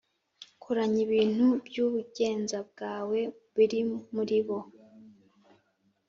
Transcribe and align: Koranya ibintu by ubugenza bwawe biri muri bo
Koranya 0.63 0.99
ibintu 1.07 1.45
by 1.65 1.77
ubugenza 1.85 2.57
bwawe 2.69 3.19
biri 3.55 3.81
muri 4.13 4.39
bo 4.45 4.59